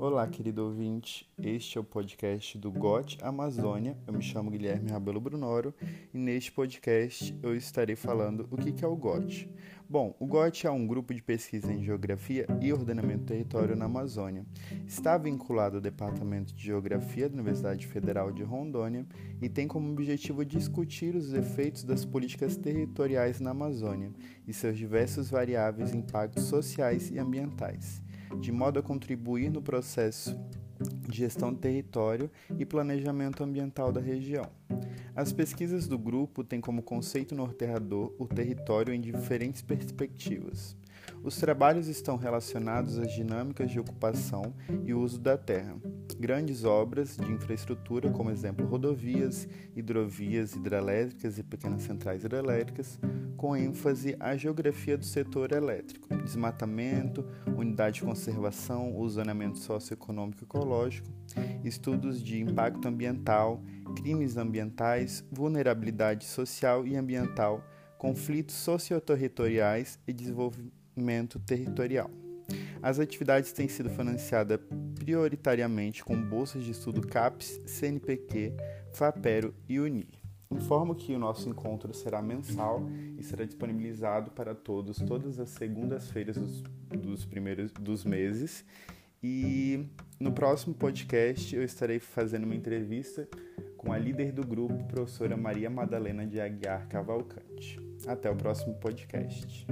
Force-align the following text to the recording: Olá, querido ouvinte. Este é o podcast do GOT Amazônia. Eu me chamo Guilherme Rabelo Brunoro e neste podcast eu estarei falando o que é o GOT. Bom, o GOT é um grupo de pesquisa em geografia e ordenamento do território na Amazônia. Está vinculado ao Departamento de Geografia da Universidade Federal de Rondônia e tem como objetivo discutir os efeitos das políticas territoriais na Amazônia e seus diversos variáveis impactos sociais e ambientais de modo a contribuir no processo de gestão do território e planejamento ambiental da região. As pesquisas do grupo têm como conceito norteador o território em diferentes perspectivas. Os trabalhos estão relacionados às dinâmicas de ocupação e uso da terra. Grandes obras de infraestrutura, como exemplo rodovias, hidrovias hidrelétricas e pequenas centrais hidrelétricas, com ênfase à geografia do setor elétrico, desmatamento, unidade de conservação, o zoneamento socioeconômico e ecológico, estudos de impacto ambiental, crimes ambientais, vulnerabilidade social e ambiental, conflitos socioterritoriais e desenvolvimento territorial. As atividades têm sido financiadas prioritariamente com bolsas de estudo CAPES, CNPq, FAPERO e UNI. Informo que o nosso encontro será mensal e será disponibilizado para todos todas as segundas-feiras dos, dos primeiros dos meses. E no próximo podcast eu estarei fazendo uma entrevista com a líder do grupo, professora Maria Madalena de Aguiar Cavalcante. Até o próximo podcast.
Olá, 0.00 0.28
querido 0.28 0.64
ouvinte. 0.64 1.28
Este 1.42 1.76
é 1.76 1.80
o 1.80 1.84
podcast 1.84 2.56
do 2.56 2.70
GOT 2.70 3.18
Amazônia. 3.20 3.98
Eu 4.06 4.12
me 4.12 4.22
chamo 4.22 4.48
Guilherme 4.48 4.92
Rabelo 4.92 5.20
Brunoro 5.20 5.74
e 6.14 6.16
neste 6.16 6.52
podcast 6.52 7.36
eu 7.42 7.56
estarei 7.56 7.96
falando 7.96 8.46
o 8.48 8.56
que 8.56 8.84
é 8.84 8.86
o 8.86 8.94
GOT. 8.94 9.50
Bom, 9.90 10.14
o 10.20 10.26
GOT 10.26 10.68
é 10.68 10.70
um 10.70 10.86
grupo 10.86 11.12
de 11.12 11.20
pesquisa 11.20 11.72
em 11.72 11.82
geografia 11.82 12.46
e 12.60 12.72
ordenamento 12.72 13.24
do 13.24 13.26
território 13.26 13.74
na 13.74 13.86
Amazônia. 13.86 14.46
Está 14.86 15.18
vinculado 15.18 15.78
ao 15.78 15.82
Departamento 15.82 16.54
de 16.54 16.62
Geografia 16.62 17.28
da 17.28 17.34
Universidade 17.34 17.84
Federal 17.84 18.30
de 18.30 18.44
Rondônia 18.44 19.04
e 19.42 19.48
tem 19.48 19.66
como 19.66 19.90
objetivo 19.90 20.44
discutir 20.44 21.16
os 21.16 21.34
efeitos 21.34 21.82
das 21.82 22.04
políticas 22.04 22.56
territoriais 22.56 23.40
na 23.40 23.50
Amazônia 23.50 24.12
e 24.46 24.52
seus 24.52 24.78
diversos 24.78 25.28
variáveis 25.28 25.92
impactos 25.92 26.44
sociais 26.44 27.10
e 27.10 27.18
ambientais 27.18 28.06
de 28.40 28.52
modo 28.52 28.78
a 28.78 28.82
contribuir 28.82 29.50
no 29.50 29.62
processo 29.62 30.38
de 31.08 31.16
gestão 31.16 31.52
do 31.52 31.58
território 31.58 32.30
e 32.58 32.64
planejamento 32.64 33.42
ambiental 33.42 33.90
da 33.90 34.00
região. 34.00 34.46
As 35.14 35.32
pesquisas 35.32 35.88
do 35.88 35.98
grupo 35.98 36.44
têm 36.44 36.60
como 36.60 36.82
conceito 36.82 37.34
norteador 37.34 38.14
o 38.18 38.26
território 38.26 38.94
em 38.94 39.00
diferentes 39.00 39.62
perspectivas. 39.62 40.76
Os 41.22 41.36
trabalhos 41.36 41.88
estão 41.88 42.16
relacionados 42.16 42.98
às 42.98 43.12
dinâmicas 43.12 43.70
de 43.70 43.80
ocupação 43.80 44.54
e 44.84 44.94
uso 44.94 45.18
da 45.18 45.36
terra. 45.36 45.76
Grandes 46.18 46.64
obras 46.64 47.16
de 47.16 47.30
infraestrutura, 47.30 48.10
como 48.10 48.30
exemplo 48.30 48.66
rodovias, 48.66 49.48
hidrovias 49.76 50.52
hidrelétricas 50.56 51.38
e 51.38 51.44
pequenas 51.44 51.82
centrais 51.82 52.24
hidrelétricas, 52.24 52.98
com 53.36 53.56
ênfase 53.56 54.16
à 54.18 54.36
geografia 54.36 54.98
do 54.98 55.04
setor 55.04 55.52
elétrico, 55.52 56.08
desmatamento, 56.16 57.24
unidade 57.56 58.00
de 58.00 58.02
conservação, 58.02 58.98
o 58.98 59.08
zoneamento 59.08 59.58
socioeconômico 59.58 60.42
e 60.42 60.44
ecológico, 60.44 61.08
estudos 61.62 62.20
de 62.20 62.40
impacto 62.40 62.88
ambiental, 62.88 63.62
crimes 63.94 64.36
ambientais, 64.36 65.24
vulnerabilidade 65.30 66.24
social 66.24 66.84
e 66.84 66.96
ambiental, 66.96 67.62
conflitos 67.96 68.56
socioterritoriais 68.56 70.00
e 70.04 70.12
desenvolvimento 70.12 71.38
territorial. 71.38 72.10
As 72.82 72.98
atividades 72.98 73.52
têm 73.52 73.68
sido 73.68 73.90
financiadas 73.90 74.60
prioritariamente 74.94 76.04
com 76.04 76.20
bolsas 76.20 76.64
de 76.64 76.70
estudo 76.70 77.06
CAPES, 77.06 77.60
CNPq, 77.66 78.54
FAPERO 78.92 79.54
e 79.68 79.80
UNI. 79.80 80.08
Informo 80.50 80.94
que 80.94 81.14
o 81.14 81.18
nosso 81.18 81.48
encontro 81.48 81.92
será 81.92 82.22
mensal 82.22 82.82
e 83.18 83.22
será 83.22 83.44
disponibilizado 83.44 84.30
para 84.30 84.54
todos 84.54 84.96
todas 84.98 85.38
as 85.38 85.50
segundas-feiras 85.50 86.36
dos, 86.36 86.62
dos 86.90 87.26
primeiros 87.26 87.70
dos 87.72 88.04
meses. 88.04 88.64
E 89.22 89.86
no 90.18 90.32
próximo 90.32 90.74
podcast 90.74 91.54
eu 91.54 91.62
estarei 91.62 91.98
fazendo 91.98 92.44
uma 92.44 92.54
entrevista 92.54 93.28
com 93.76 93.92
a 93.92 93.98
líder 93.98 94.32
do 94.32 94.46
grupo, 94.46 94.84
professora 94.84 95.36
Maria 95.36 95.68
Madalena 95.68 96.26
de 96.26 96.40
Aguiar 96.40 96.88
Cavalcante. 96.88 97.78
Até 98.06 98.30
o 98.30 98.36
próximo 98.36 98.74
podcast. 98.74 99.66